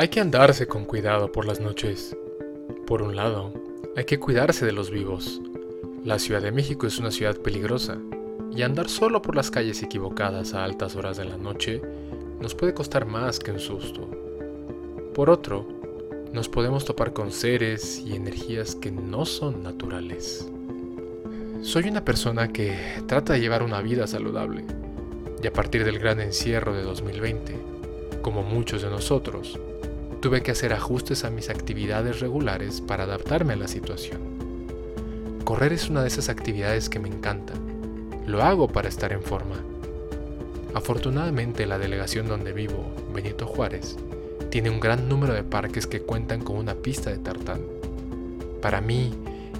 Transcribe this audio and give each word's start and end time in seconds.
Hay 0.00 0.08
que 0.08 0.20
andarse 0.20 0.66
con 0.66 0.86
cuidado 0.86 1.30
por 1.30 1.44
las 1.44 1.60
noches. 1.60 2.16
Por 2.86 3.02
un 3.02 3.16
lado, 3.16 3.52
hay 3.94 4.06
que 4.06 4.18
cuidarse 4.18 4.64
de 4.64 4.72
los 4.72 4.90
vivos. 4.90 5.42
La 6.06 6.18
Ciudad 6.18 6.40
de 6.40 6.52
México 6.52 6.86
es 6.86 6.98
una 6.98 7.10
ciudad 7.10 7.36
peligrosa 7.36 7.98
y 8.50 8.62
andar 8.62 8.88
solo 8.88 9.20
por 9.20 9.36
las 9.36 9.50
calles 9.50 9.82
equivocadas 9.82 10.54
a 10.54 10.64
altas 10.64 10.96
horas 10.96 11.18
de 11.18 11.26
la 11.26 11.36
noche 11.36 11.82
nos 12.40 12.54
puede 12.54 12.72
costar 12.72 13.04
más 13.04 13.38
que 13.40 13.50
un 13.50 13.60
susto. 13.60 14.08
Por 15.14 15.28
otro, 15.28 15.68
nos 16.32 16.48
podemos 16.48 16.86
topar 16.86 17.12
con 17.12 17.30
seres 17.30 17.98
y 17.98 18.14
energías 18.14 18.76
que 18.76 18.90
no 18.90 19.26
son 19.26 19.62
naturales. 19.62 20.50
Soy 21.60 21.90
una 21.90 22.06
persona 22.06 22.48
que 22.48 22.74
trata 23.06 23.34
de 23.34 23.40
llevar 23.40 23.62
una 23.62 23.82
vida 23.82 24.06
saludable 24.06 24.64
y 25.42 25.46
a 25.46 25.52
partir 25.52 25.84
del 25.84 25.98
gran 25.98 26.20
encierro 26.20 26.72
de 26.72 26.84
2020, 26.84 27.54
como 28.22 28.42
muchos 28.42 28.80
de 28.80 28.88
nosotros, 28.88 29.60
tuve 30.20 30.42
que 30.42 30.50
hacer 30.50 30.74
ajustes 30.74 31.24
a 31.24 31.30
mis 31.30 31.48
actividades 31.48 32.20
regulares 32.20 32.82
para 32.82 33.04
adaptarme 33.04 33.54
a 33.54 33.56
la 33.56 33.68
situación. 33.68 34.20
Correr 35.44 35.72
es 35.72 35.88
una 35.88 36.02
de 36.02 36.08
esas 36.08 36.28
actividades 36.28 36.90
que 36.90 36.98
me 36.98 37.08
encanta. 37.08 37.54
Lo 38.26 38.42
hago 38.42 38.68
para 38.68 38.88
estar 38.88 39.12
en 39.12 39.22
forma. 39.22 39.56
Afortunadamente 40.74 41.66
la 41.66 41.78
delegación 41.78 42.28
donde 42.28 42.52
vivo, 42.52 42.84
Benito 43.14 43.46
Juárez, 43.46 43.96
tiene 44.50 44.68
un 44.68 44.78
gran 44.78 45.08
número 45.08 45.32
de 45.32 45.42
parques 45.42 45.86
que 45.86 46.02
cuentan 46.02 46.42
con 46.42 46.56
una 46.56 46.74
pista 46.74 47.10
de 47.10 47.18
tartán. 47.18 47.62
Para 48.60 48.82
mí, 48.82 49.12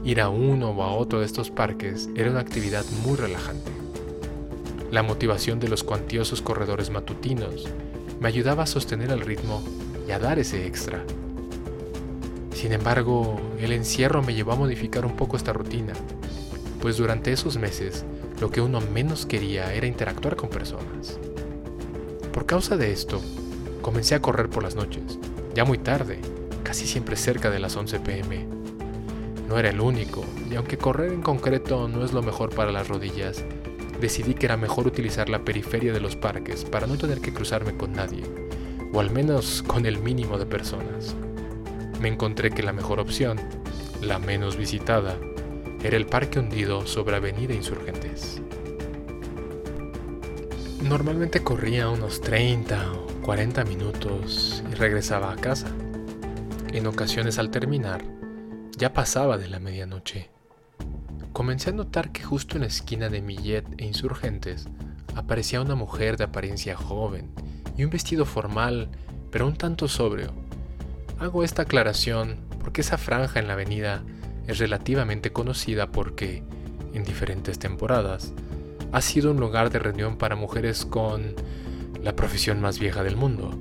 ir 0.05 0.21
a 0.21 0.29
uno 0.29 0.71
o 0.71 0.83
a 0.83 0.93
otro 0.93 1.21
de 1.21 1.27
estos 1.27 1.51
parques 1.51 2.11
era 2.15 2.31
una 2.31 2.41
actividad 2.41 2.85
muy 3.03 3.17
relajante. 3.17 3.73
La 4.91 5.03
motivación 5.03 5.59
de 5.59 5.69
los 5.69 5.85
cuantiosos 5.85 6.43
corredores 6.43 6.91
matutinos 6.91 7.67
me 8.21 8.29
ayudaba 8.29 8.65
a 8.65 8.67
sostener 8.67 9.11
el 9.11 9.21
ritmo 9.21 9.63
y 10.11 10.13
a 10.13 10.19
dar 10.19 10.41
ese 10.41 10.67
extra. 10.67 11.05
Sin 12.53 12.73
embargo, 12.73 13.41
el 13.61 13.71
encierro 13.71 14.25
me 14.25 14.35
llevó 14.35 14.51
a 14.51 14.57
modificar 14.57 15.07
un 15.07 15.15
poco 15.15 15.37
esta 15.37 15.53
rutina, 15.53 15.93
pues 16.81 16.97
durante 16.97 17.31
esos 17.31 17.59
meses 17.59 18.05
lo 18.41 18.51
que 18.51 18.61
uno 18.61 18.81
menos 18.81 19.25
quería 19.25 19.73
era 19.73 19.87
interactuar 19.87 20.35
con 20.35 20.51
personas. 20.51 21.21
Por 22.33 22.45
causa 22.45 22.77
de 22.77 22.91
esto, 22.91 23.21
comencé 23.83 24.17
a 24.17 24.21
correr 24.21 24.51
por 24.51 24.65
las 24.65 24.75
noches, 24.75 25.21
ya 25.55 25.65
muy 25.65 25.79
tarde, 25.79 26.19
casi 26.65 26.89
siempre 26.89 27.15
cerca 27.15 27.49
de 27.49 27.61
las 27.61 27.77
11 27.77 28.01
pm. 28.01 28.49
No 29.49 29.61
era 29.61 29.71
el 29.71 29.81
único, 29.81 30.25
y 30.51 30.57
aunque 30.57 30.77
correr 30.77 31.13
en 31.13 31.23
concreto 31.23 31.87
no 31.87 32.05
es 32.05 32.13
lo 32.13 32.23
mejor 32.23 32.53
para 32.53 32.73
las 32.73 32.89
rodillas, 32.89 33.45
decidí 34.01 34.35
que 34.35 34.47
era 34.47 34.57
mejor 34.57 34.89
utilizar 34.89 35.29
la 35.29 35.45
periferia 35.45 35.93
de 35.93 36.01
los 36.01 36.17
parques 36.17 36.65
para 36.65 36.89
no 36.89 36.99
tener 36.99 37.21
que 37.21 37.33
cruzarme 37.33 37.77
con 37.77 37.93
nadie, 37.93 38.25
o 38.93 39.01
al 39.01 39.11
menos 39.11 39.63
con 39.63 39.87
el 39.87 39.99
mínimo 39.99 40.39
de 40.39 40.47
personas. 40.47 41.15
Me 42.01 42.09
encontré 42.09 42.51
que 42.51 42.63
la 42.63 42.73
mejor 42.73 43.01
opción, 43.01 43.39
la 44.01 44.19
menos 44.19 44.57
visitada, 44.57 45.17
era 45.83 45.97
el 45.97 46.07
parque 46.07 46.39
hundido 46.39 46.87
sobre 46.87 47.17
Avenida 47.17 47.55
Insurgentes. 47.55 48.41
Normalmente 50.83 51.43
corría 51.43 51.89
unos 51.89 52.21
30 52.21 52.93
o 52.93 53.07
40 53.23 53.65
minutos 53.65 54.63
y 54.71 54.75
regresaba 54.75 55.33
a 55.33 55.37
casa. 55.37 55.69
En 56.73 56.87
ocasiones 56.87 57.39
al 57.39 57.51
terminar, 57.51 58.03
ya 58.77 58.93
pasaba 58.93 59.37
de 59.37 59.49
la 59.49 59.61
medianoche. 59.61 60.31
Comencé 61.33 61.71
a 61.71 61.75
notar 61.75 62.13
que 62.13 62.23
justo 62.23 62.57
en 62.57 62.63
la 62.63 62.69
esquina 62.69 63.09
de 63.09 63.21
Millet 63.21 63.65
e 63.79 63.85
Insurgentes 63.85 64.69
aparecía 65.15 65.61
una 65.61 65.75
mujer 65.75 66.17
de 66.17 66.25
apariencia 66.25 66.77
joven 66.77 67.31
y 67.81 67.85
un 67.85 67.89
vestido 67.89 68.27
formal, 68.27 68.91
pero 69.31 69.47
un 69.47 69.57
tanto 69.57 69.89
sobrio. 69.89 70.35
Hago 71.19 71.45
esta 71.45 71.63
aclaración 71.63 72.37
porque 72.63 72.83
esa 72.83 72.99
franja 72.99 73.41
en 73.41 73.47
la 73.47 73.55
avenida 73.55 74.03
es 74.47 74.59
relativamente 74.59 75.33
conocida 75.33 75.91
porque, 75.91 76.43
en 76.93 77.05
diferentes 77.05 77.59
temporadas, 77.59 78.35
ha 78.93 79.01
sido 79.01 79.31
un 79.31 79.41
lugar 79.41 79.71
de 79.71 79.79
reunión 79.79 80.19
para 80.19 80.37
mujeres 80.37 80.85
con 80.85 81.35
la 82.03 82.15
profesión 82.15 82.61
más 82.61 82.79
vieja 82.79 83.03
del 83.03 83.17
mundo 83.17 83.59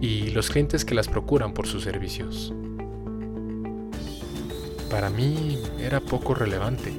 y 0.00 0.30
los 0.30 0.48
clientes 0.48 0.84
que 0.84 0.94
las 0.94 1.08
procuran 1.08 1.52
por 1.52 1.66
sus 1.66 1.82
servicios. 1.82 2.54
Para 4.92 5.10
mí 5.10 5.60
era 5.80 5.98
poco 5.98 6.34
relevante, 6.34 6.92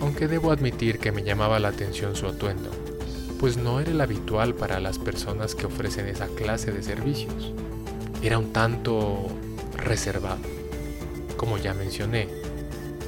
aunque 0.00 0.28
debo 0.28 0.52
admitir 0.52 0.98
que 0.98 1.12
me 1.12 1.22
llamaba 1.22 1.58
la 1.60 1.68
atención 1.68 2.14
su 2.14 2.26
atuendo, 2.26 2.68
pues 3.42 3.56
no 3.56 3.80
era 3.80 3.90
el 3.90 4.00
habitual 4.00 4.54
para 4.54 4.78
las 4.78 5.00
personas 5.00 5.56
que 5.56 5.66
ofrecen 5.66 6.06
esa 6.06 6.28
clase 6.28 6.70
de 6.70 6.80
servicios. 6.80 7.52
Era 8.22 8.38
un 8.38 8.52
tanto 8.52 9.26
reservado. 9.76 10.38
Como 11.36 11.58
ya 11.58 11.74
mencioné, 11.74 12.28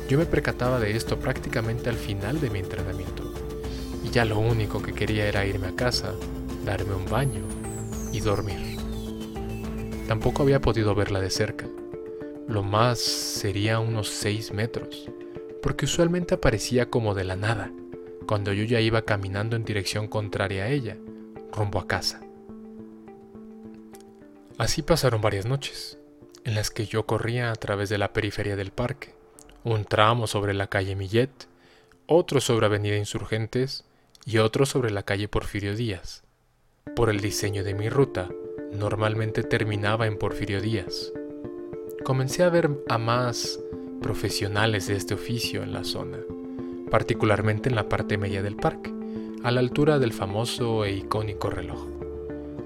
yo 0.09 0.19
me 0.19 0.27
percataba 0.27 0.81
de 0.81 0.97
esto 0.97 1.21
prácticamente 1.21 1.89
al 1.89 1.95
final 1.95 2.41
de 2.41 2.51
mi 2.51 2.59
entrenamiento, 2.59 3.33
y 4.03 4.11
ya 4.11 4.25
lo 4.25 4.41
único 4.41 4.83
que 4.83 4.93
quería 4.93 5.29
era 5.29 5.47
irme 5.47 5.69
a 5.69 5.77
casa, 5.77 6.13
darme 6.65 6.97
un 6.97 7.07
baño 7.07 7.45
y 8.11 8.19
dormir. 8.19 8.77
Tampoco 10.09 10.43
había 10.43 10.61
podido 10.61 10.97
verla 10.97 11.21
de 11.21 11.31
cerca, 11.31 11.67
lo 12.49 12.65
más 12.65 12.99
sería 12.99 13.79
unos 13.79 14.09
6 14.09 14.51
metros, 14.51 15.09
porque 15.63 15.85
usualmente 15.85 16.35
aparecía 16.35 16.91
como 16.91 17.15
de 17.15 17.23
la 17.23 17.37
nada, 17.37 17.71
cuando 18.27 18.53
yo 18.53 18.65
ya 18.65 18.81
iba 18.81 19.03
caminando 19.03 19.57
en 19.57 19.65
dirección 19.65 20.09
contraria 20.09 20.65
a 20.65 20.69
ella, 20.69 20.97
rumbo 21.53 21.79
a 21.79 21.87
casa. 21.87 22.21
Así 24.59 24.83
pasaron 24.83 25.21
varias 25.21 25.47
noches, 25.47 25.99
en 26.45 26.55
las 26.55 26.71
que 26.71 26.87
yo 26.87 27.07
corría 27.07 27.51
a 27.51 27.57
través 27.57 27.89
de 27.89 27.99
la 27.99 28.13
periferia 28.13 28.57
del 28.57 28.71
parque, 28.71 29.15
un 29.65 29.85
tramo 29.85 30.27
sobre 30.27 30.55
la 30.55 30.69
calle 30.69 30.95
Millet, 30.95 31.49
otro 32.07 32.41
sobre 32.41 32.67
Avenida 32.67 32.97
Insurgentes 32.97 33.85
y 34.25 34.39
otro 34.39 34.67
sobre 34.67 34.91
la 34.91 35.03
calle 35.03 35.29
Porfirio 35.29 35.75
Díaz. 35.75 36.23
Por 36.95 37.11
el 37.11 37.21
diseño 37.21 37.65
de 37.65 37.75
mi 37.75 37.89
ruta, 37.89 38.29
normalmente 38.73 39.43
terminaba 39.43 40.07
en 40.07 40.19
Porfirio 40.19 40.61
Díaz, 40.61 41.13
comencé 42.05 42.43
a 42.43 42.51
ver 42.51 42.71
a 42.89 42.99
más 42.99 43.59
profesionales 44.03 44.87
de 44.87 44.97
este 44.97 45.15
oficio 45.15 45.63
en 45.63 45.73
la 45.73 45.83
zona, 45.83 46.19
particularmente 46.91 47.69
en 47.69 47.75
la 47.75 47.89
parte 47.89 48.19
media 48.19 48.43
del 48.43 48.57
parque, 48.57 48.93
a 49.43 49.51
la 49.51 49.61
altura 49.61 49.99
del 49.99 50.13
famoso 50.13 50.85
e 50.85 50.93
icónico 50.93 51.51
reloj. 51.51 51.87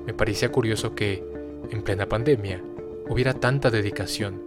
Me 0.07 0.15
parecía 0.15 0.53
curioso 0.53 0.95
que, 0.95 1.25
en 1.71 1.83
plena 1.83 2.09
pandemia, 2.09 2.63
hubiera 3.09 3.35
tanta 3.35 3.71
dedicación, 3.71 4.43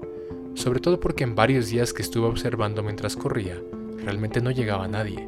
sobre 0.54 0.80
todo 0.80 1.00
porque 1.00 1.24
en 1.24 1.36
varios 1.36 1.70
días 1.70 1.94
que 1.94 2.02
estuve 2.02 2.28
observando 2.28 2.84
mientras 2.84 3.16
corría, 3.16 3.62
realmente 4.04 4.42
no 4.42 4.52
llegaba 4.52 4.88
nadie. 4.88 5.28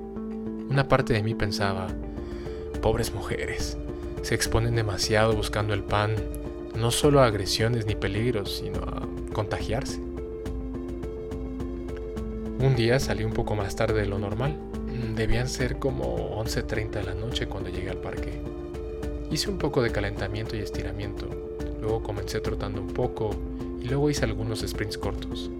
Una 0.69 0.87
parte 0.87 1.13
de 1.13 1.23
mí 1.23 1.35
pensaba, 1.35 1.87
pobres 2.81 3.13
mujeres, 3.13 3.77
se 4.21 4.35
exponen 4.35 4.75
demasiado 4.75 5.33
buscando 5.33 5.73
el 5.73 5.83
pan, 5.83 6.15
no 6.75 6.91
solo 6.91 7.21
a 7.21 7.25
agresiones 7.25 7.85
ni 7.85 7.95
peligros, 7.95 8.57
sino 8.57 8.79
a 8.79 9.07
contagiarse. 9.33 10.02
Un 12.63 12.77
día 12.77 12.97
salí 12.97 13.25
un 13.25 13.33
poco 13.33 13.55
más 13.55 13.75
tarde 13.75 13.99
de 13.99 14.07
lo 14.07 14.17
normal. 14.17 14.55
Debían 15.17 15.49
ser 15.49 15.79
como 15.79 16.41
11.30 16.41 16.91
de 16.91 17.03
la 17.03 17.13
noche 17.13 17.45
cuando 17.45 17.69
llegué 17.69 17.89
al 17.89 17.97
parque. 17.97 18.39
Hice 19.29 19.49
un 19.49 19.57
poco 19.57 19.81
de 19.81 19.91
calentamiento 19.91 20.55
y 20.55 20.59
estiramiento. 20.59 21.27
Luego 21.81 22.01
comencé 22.01 22.39
trotando 22.39 22.79
un 22.79 22.87
poco 22.87 23.31
y 23.81 23.89
luego 23.89 24.09
hice 24.09 24.23
algunos 24.23 24.61
sprints 24.61 24.97
cortos. 24.97 25.51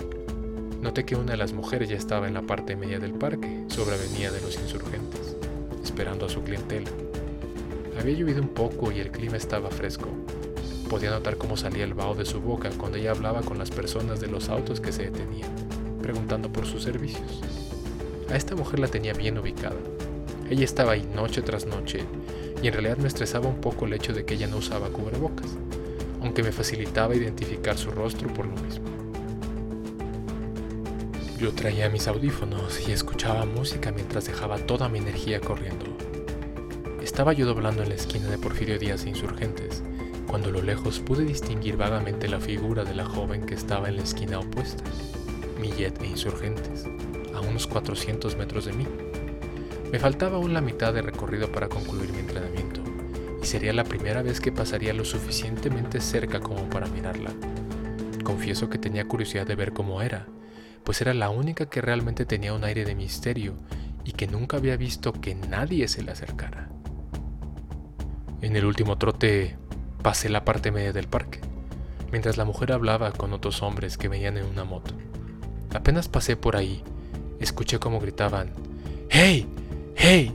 Noté 0.82 1.04
que 1.04 1.18
una 1.18 1.34
de 1.34 1.38
las 1.38 1.52
mujeres 1.52 1.90
ya 1.90 1.98
estaba 1.98 2.26
en 2.26 2.36
la 2.36 2.44
parte 2.44 2.78
media 2.78 3.00
del 3.00 3.16
parque, 3.16 3.66
sobre 3.68 3.98
de 3.98 4.42
los 4.42 4.56
Insurgentes, 4.56 5.36
esperando 5.84 6.28
a 6.28 6.30
su 6.30 6.42
clientela. 6.42 6.90
Había 8.00 8.16
llovido 8.16 8.42
un 8.42 8.48
poco 8.48 8.94
y 8.94 9.02
el 9.02 9.12
clima 9.12 9.36
estaba 9.36 9.70
fresco, 9.72 10.08
Podía 10.90 11.10
notar 11.10 11.38
cómo 11.38 11.58
salía 11.58 11.86
el 11.86 11.96
vaho 11.96 12.14
de 12.14 12.24
su 12.24 12.40
boca 12.40 12.70
cuando 12.78 13.00
ella 13.00 13.12
hablaba 13.12 13.42
con 13.42 13.58
las 13.58 13.72
personas 13.72 14.20
de 14.20 14.28
los 14.28 14.50
autos 14.50 14.80
que 14.80 14.92
se 14.92 15.06
detenían, 15.06 15.50
preguntando 16.04 16.54
por 16.54 16.68
sus 16.68 16.84
servicios. 16.84 17.42
A 18.30 18.36
esta 18.36 18.56
mujer 18.56 18.80
la 18.80 18.88
tenía 18.88 19.14
bien 19.14 19.40
ubicada. 19.40 19.80
Ella 20.48 20.66
estaba 20.66 20.92
ahí 20.92 21.10
noche 21.16 21.42
tras 21.42 21.66
noche 21.66 22.04
y 22.62 22.68
en 22.68 22.74
realidad 22.74 22.98
me 22.98 23.08
estresaba 23.08 23.48
un 23.48 23.60
poco 23.60 23.86
el 23.86 23.94
hecho 23.94 24.14
de 24.14 24.24
que 24.24 24.36
ella 24.36 24.46
no 24.46 24.58
usaba 24.58 24.90
cubrebocas, 24.90 25.58
aunque 26.22 26.44
me 26.44 26.52
facilitaba 26.52 27.16
identificar 27.16 27.76
su 27.76 27.90
rostro 27.90 28.32
por 28.32 28.46
lo 28.46 28.56
mismo. 28.62 28.86
Yo 31.40 31.52
traía 31.54 31.90
mis 31.90 32.08
audífonos 32.08 32.88
y 32.88 32.92
escuchaba 32.92 33.46
música 33.46 33.92
mientras 33.92 34.26
dejaba 34.26 34.60
toda 34.60 34.88
mi 34.90 35.00
energía 35.00 35.42
corriendo. 35.42 35.86
Estaba 37.02 37.34
yo 37.34 37.48
doblando 37.48 37.82
en 37.82 37.90
la 37.90 37.96
esquina 37.96 38.30
de 38.30 38.38
Porfirio 38.38 38.78
Díaz 38.78 39.06
e 39.06 39.10
Insurgentes 39.10 39.84
cuando 40.34 40.50
a 40.50 40.54
lo 40.54 40.64
lejos 40.64 41.00
pude 41.00 41.26
distinguir 41.26 41.78
vagamente 41.78 42.28
la 42.28 42.40
figura 42.40 42.84
de 42.84 42.96
la 42.96 43.06
joven 43.06 43.46
que 43.46 43.54
estaba 43.54 43.90
en 43.90 43.98
la 43.98 44.02
esquina 44.02 44.40
opuesta, 44.40 44.84
Millet 45.64 45.94
e 46.02 46.08
Insurgentes, 46.08 46.86
a 47.34 47.40
unos 47.40 47.68
400 47.68 48.36
metros 48.36 48.66
de 48.66 48.74
mí. 48.74 48.86
Me 49.94 49.98
faltaba 49.98 50.36
aún 50.36 50.54
la 50.54 50.60
mitad 50.60 50.94
de 50.94 51.02
recorrido 51.02 51.54
para 51.54 51.70
concluir 51.70 52.12
mi 52.12 52.20
entrenamiento, 52.20 52.82
y 53.42 53.46
sería 53.46 53.72
la 53.72 53.86
primera 53.86 54.22
vez 54.22 54.42
que 54.42 54.52
pasaría 54.52 54.92
lo 54.92 55.06
suficientemente 55.06 56.02
cerca 56.02 56.42
como 56.42 56.70
para 56.70 56.88
mirarla. 56.88 57.32
Confieso 58.26 58.70
que 58.70 58.78
tenía 58.78 59.08
curiosidad 59.08 59.48
de 59.48 59.56
ver 59.56 59.72
cómo 59.72 60.02
era, 60.02 60.28
pues 60.84 61.00
era 61.00 61.14
la 61.14 61.30
única 61.30 61.68
que 61.68 61.80
realmente 61.80 62.26
tenía 62.26 62.54
un 62.54 62.66
aire 62.66 62.84
de 62.84 62.96
misterio 62.96 63.54
y 64.04 64.12
que 64.12 64.28
nunca 64.28 64.58
había 64.58 64.76
visto 64.76 65.14
que 65.14 65.34
nadie 65.34 65.88
se 65.88 66.04
le 66.04 66.12
acercara. 66.12 66.68
En 68.42 68.58
el 68.58 68.66
último 68.66 68.98
trote 68.98 69.56
pasé 70.02 70.28
la 70.28 70.44
parte 70.44 70.72
media 70.72 70.92
del 70.92 71.08
parque, 71.08 71.40
mientras 72.12 72.36
la 72.36 72.44
mujer 72.44 72.74
hablaba 72.74 73.14
con 73.14 73.32
otros 73.32 73.64
hombres 73.64 73.98
que 73.98 74.10
venían 74.10 74.36
en 74.36 74.46
una 74.46 74.66
moto. 74.66 74.94
Apenas 75.74 76.08
pasé 76.08 76.36
por 76.36 76.56
ahí, 76.56 76.84
escuché 77.40 77.80
cómo 77.80 78.00
gritaban, 78.00 78.52
¡Hey! 79.10 79.48
¡Hey! 79.96 80.32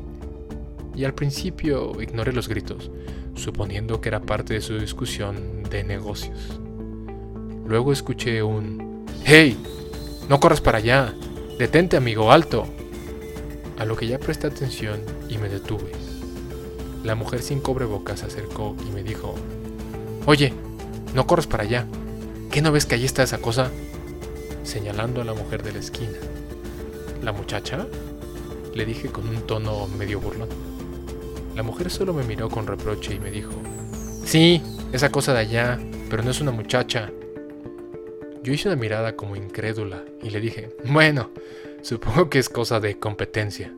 Y 0.95 1.05
al 1.05 1.15
principio 1.15 2.01
ignoré 2.03 2.33
los 2.33 2.49
gritos, 2.49 2.91
suponiendo 3.35 4.01
que 4.01 4.09
era 4.09 4.21
parte 4.21 4.55
de 4.55 4.61
su 4.61 4.79
discusión 4.79 5.63
de 5.71 5.85
negocios. 5.85 6.61
Luego 7.67 7.93
escuché 7.93 8.43
un 8.43 9.05
¡Hey! 9.25 9.57
¡No 10.29 10.41
corras 10.41 10.61
para 10.61 10.79
allá! 10.79 11.15
¡Detente, 11.59 11.97
amigo, 11.97 12.33
alto! 12.33 12.67
A 13.79 13.85
lo 13.85 13.97
que 13.97 14.09
ya 14.09 14.19
presté 14.19 14.49
atención 14.49 15.01
y 15.29 15.39
me 15.39 15.49
detuve. 15.49 15.93
La 17.05 17.15
mujer 17.15 17.43
sin 17.43 17.61
cobrebocas 17.61 18.21
se 18.21 18.27
acercó 18.27 18.77
y 18.87 18.91
me 18.91 19.03
dijo, 19.05 19.35
Oye, 20.27 20.53
no 21.15 21.27
corras 21.27 21.47
para 21.47 21.63
allá. 21.63 21.87
¿Qué 22.51 22.61
no 22.61 22.73
ves 22.73 22.87
que 22.87 22.97
allí 22.97 23.05
está 23.05 23.23
esa 23.23 23.39
cosa? 23.39 23.71
Señalando 24.69 25.23
a 25.23 25.25
la 25.25 25.33
mujer 25.33 25.63
de 25.63 25.73
la 25.73 25.79
esquina. 25.79 26.19
¿La 27.23 27.33
muchacha? 27.33 27.87
Le 28.75 28.85
dije 28.85 29.09
con 29.09 29.27
un 29.27 29.47
tono 29.47 29.87
medio 29.87 30.21
burlón. 30.21 30.51
La 31.57 31.63
mujer 31.63 31.91
solo 31.91 32.13
me 32.13 32.23
miró 32.23 32.51
con 32.51 32.67
reproche 32.67 33.15
y 33.15 33.19
me 33.19 33.31
dijo, 33.31 33.53
Sí, 34.27 34.61
esa 34.93 35.11
cosa 35.11 35.33
de 35.33 35.39
allá, 35.39 35.81
pero 36.11 36.23
no 36.23 36.31
es 36.31 36.43
una 36.43 36.51
muchacha, 36.51 37.11
yo 38.43 38.53
hice 38.53 38.69
una 38.69 38.77
mirada 38.77 39.17
como 39.17 39.37
incrédula 39.37 40.05
y 40.23 40.29
le 40.29 40.39
dije, 40.39 40.69
bueno, 40.85 41.31
supongo 41.81 42.29
que 42.29 42.39
es 42.39 42.51
cosa 42.51 42.79
de 42.79 42.99
competencia. 42.99 43.73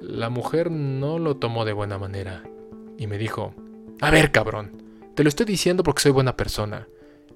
La 0.00 0.30
mujer 0.30 0.70
no 0.70 1.18
lo 1.18 1.36
tomó 1.36 1.66
de 1.66 1.74
buena 1.74 1.98
manera 1.98 2.44
y 2.96 3.08
me 3.08 3.18
dijo, 3.18 3.52
a 4.00 4.10
ver 4.10 4.32
cabrón, 4.32 4.82
te 5.14 5.22
lo 5.22 5.28
estoy 5.28 5.44
diciendo 5.44 5.82
porque 5.82 6.00
soy 6.00 6.12
buena 6.12 6.34
persona. 6.34 6.88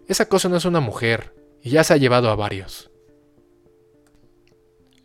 Esa 0.08 0.24
cosa 0.24 0.48
no 0.48 0.56
es 0.56 0.64
una 0.64 0.80
mujer 0.80 1.38
y 1.62 1.70
ya 1.70 1.84
se 1.84 1.94
ha 1.94 1.96
llevado 1.96 2.30
a 2.30 2.36
varios. 2.36 2.90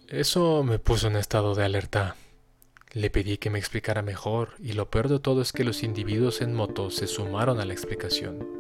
Eso 0.08 0.64
me 0.64 0.80
puso 0.80 1.08
en 1.08 1.16
estado 1.16 1.56
de 1.56 1.64
alerta. 1.64 2.16
Le 2.94 3.10
pedí 3.10 3.38
que 3.38 3.50
me 3.50 3.60
explicara 3.60 4.02
mejor 4.02 4.50
y 4.60 4.74
lo 4.74 4.90
peor 4.90 5.10
de 5.10 5.20
todo 5.20 5.42
es 5.42 5.52
que 5.52 5.64
los 5.64 5.84
individuos 5.84 6.42
en 6.42 6.54
moto 6.54 6.92
se 6.92 7.08
sumaron 7.08 7.60
a 7.60 7.66
la 7.66 7.74
explicación 7.74 8.56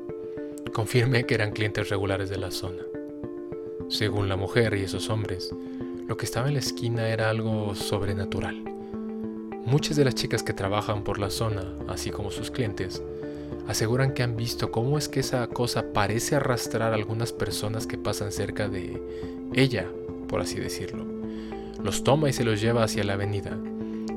confirmé 0.75 1.25
que 1.25 1.35
eran 1.35 1.53
clientes 1.53 1.87
regulares 1.87 2.29
de 2.29 2.37
la 2.37 2.51
zona. 2.51 2.83
Según 3.87 4.27
la 4.27 4.35
mujer 4.35 4.73
y 4.73 4.83
esos 4.83 5.09
hombres, 5.09 5.55
lo 6.05 6.17
que 6.17 6.25
estaba 6.25 6.49
en 6.49 6.55
la 6.55 6.59
esquina 6.59 7.07
era 7.07 7.29
algo 7.29 7.73
sobrenatural. 7.75 8.61
Muchas 9.65 9.95
de 9.95 10.03
las 10.03 10.15
chicas 10.15 10.43
que 10.43 10.51
trabajan 10.51 11.05
por 11.05 11.17
la 11.17 11.29
zona, 11.29 11.73
así 11.87 12.11
como 12.11 12.29
sus 12.29 12.51
clientes, 12.51 13.01
aseguran 13.67 14.13
que 14.13 14.23
han 14.23 14.35
visto 14.35 14.71
cómo 14.71 14.97
es 14.97 15.09
que 15.09 15.19
esa 15.19 15.45
cosa 15.47 15.93
parece 15.93 16.35
arrastrar 16.35 16.91
a 16.91 16.95
algunas 16.95 17.33
personas 17.33 17.87
que 17.87 17.97
pasan 17.97 18.31
cerca 18.31 18.67
de 18.67 19.01
ella, 19.53 19.87
por 20.27 20.41
así 20.41 20.59
decirlo. 20.59 21.05
Los 21.83 22.03
toma 22.03 22.29
y 22.29 22.33
se 22.33 22.43
los 22.43 22.61
lleva 22.61 22.83
hacia 22.83 23.03
la 23.03 23.13
avenida, 23.13 23.57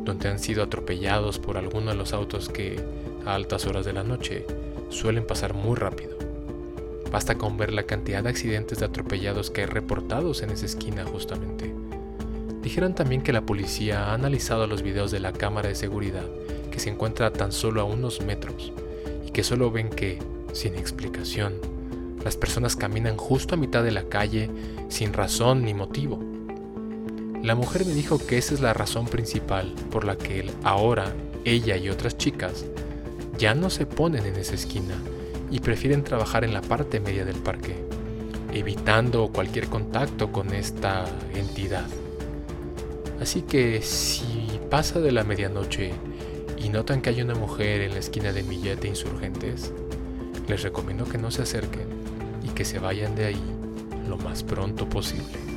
donde 0.05 0.29
han 0.29 0.39
sido 0.39 0.63
atropellados 0.63 1.39
por 1.39 1.57
alguno 1.57 1.91
de 1.91 1.97
los 1.97 2.13
autos 2.13 2.49
que, 2.49 2.81
a 3.25 3.35
altas 3.35 3.67
horas 3.67 3.85
de 3.85 3.93
la 3.93 4.05
noche, 4.05 4.47
suelen 4.91 5.27
pasar 5.27 5.55
muy 5.55 5.77
rápido. 5.77 6.17
Basta 7.11 7.37
con 7.37 7.57
ver 7.57 7.73
la 7.73 7.85
cantidad 7.85 8.23
de 8.23 8.29
accidentes 8.29 8.79
de 8.79 8.87
atropellados 8.87 9.51
que 9.51 9.63
hay 9.63 9.67
reportados 9.67 10.43
en 10.43 10.51
esa 10.51 10.67
esquina 10.67 11.05
justamente. 11.05 11.75
Dijeron 12.63 12.95
también 12.95 13.23
que 13.23 13.33
la 13.33 13.47
policía 13.47 14.07
ha 14.07 14.15
analizado 14.15 14.67
los 14.67 14.83
videos 14.83 15.11
de 15.11 15.21
la 15.21 15.33
cámara 15.33 15.69
de 15.69 15.75
seguridad 15.75 16.27
que 16.71 16.81
se 16.81 16.91
encuentra 16.91 17.33
tan 17.33 17.51
solo 17.51 17.81
a 17.81 17.85
unos 17.85 18.21
metros 18.21 18.73
que 19.39 19.45
solo 19.45 19.71
ven 19.71 19.89
que, 19.89 20.19
sin 20.53 20.75
explicación, 20.75 21.61
las 22.25 22.37
personas 22.37 22.75
caminan 22.75 23.17
justo 23.17 23.55
a 23.55 23.57
mitad 23.57 23.85
de 23.85 23.93
la 23.93 24.03
calle 24.09 24.51
sin 24.89 25.13
razón 25.13 25.65
ni 25.65 25.75
motivo. 25.75 26.19
La 27.45 27.55
mujer 27.55 27.87
me 27.87 27.95
dijo 27.95 28.19
que 28.19 28.37
esa 28.37 28.55
es 28.55 28.61
la 28.61 28.75
razón 28.75 29.07
principal 29.07 29.77
por 29.93 30.05
la 30.05 30.19
que 30.19 30.51
ahora 30.65 31.15
ella 31.45 31.77
y 31.77 31.89
otras 31.89 32.19
chicas 32.19 32.65
ya 33.39 33.55
no 33.55 33.71
se 33.71 33.87
ponen 33.87 34.27
en 34.27 34.35
esa 34.35 34.57
esquina 34.57 34.97
y 35.53 35.61
prefieren 35.61 36.03
trabajar 36.03 36.43
en 36.43 36.53
la 36.53 36.61
parte 36.61 36.99
media 36.99 37.25
del 37.25 37.37
parque, 37.37 37.77
evitando 38.53 39.29
cualquier 39.29 39.69
contacto 39.69 40.33
con 40.33 40.53
esta 40.53 41.05
entidad. 41.33 41.87
Así 43.21 43.43
que 43.43 43.83
si 43.83 44.49
pasa 44.69 44.99
de 44.99 45.13
la 45.13 45.23
medianoche 45.23 45.93
y 46.61 46.69
notan 46.69 47.01
que 47.01 47.11
hay 47.11 47.23
una 47.23 47.35
mujer 47.35 47.83
en 47.83 47.93
la 47.93 47.99
esquina 47.99 48.33
de 48.33 48.43
Millete 48.43 48.89
Insurgentes, 48.89 49.73
les 50.49 50.63
recomiendo 50.63 51.05
que 51.05 51.19
no 51.19 51.31
se 51.31 51.43
acerquen 51.43 51.87
y 52.43 52.49
que 52.49 52.65
se 52.65 52.79
vayan 52.79 53.15
de 53.15 53.27
ahí 53.27 53.43
lo 54.09 54.17
más 54.19 54.43
pronto 54.43 54.89
posible. 54.89 55.48